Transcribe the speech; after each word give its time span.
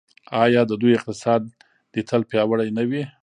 آیا 0.43 0.61
د 0.67 0.71
دوی 0.81 0.91
اقتصاد 0.95 1.41
دې 1.93 2.01
تل 2.09 2.21
پیاوړی 2.29 2.69
نه 2.77 2.83
وي؟ 2.89 3.03